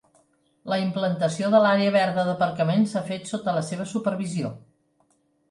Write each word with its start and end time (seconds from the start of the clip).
La 0.71 0.77
implantació 0.83 1.51
de 1.55 1.59
l'àrea 1.65 1.91
verda 1.97 2.23
d'aparcament 2.31 2.89
s'ha 2.95 3.05
fet 3.11 3.31
sota 3.35 3.55
la 3.59 3.63
seva 3.69 3.87
supervisió. 3.93 4.53